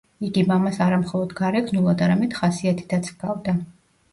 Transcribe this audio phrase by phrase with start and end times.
[0.27, 3.57] იგი მამას არამხოლოდ გარეგნულად, არამედ ხასიათითაც ჰგავდა.